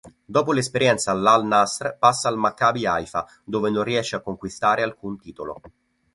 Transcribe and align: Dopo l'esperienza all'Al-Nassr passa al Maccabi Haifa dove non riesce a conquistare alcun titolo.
Dopo 0.25 0.51
l'esperienza 0.51 1.11
all'Al-Nassr 1.11 1.97
passa 1.99 2.27
al 2.27 2.35
Maccabi 2.35 2.87
Haifa 2.87 3.23
dove 3.43 3.69
non 3.69 3.83
riesce 3.83 4.15
a 4.15 4.21
conquistare 4.21 4.81
alcun 4.81 5.15
titolo. 5.19 5.61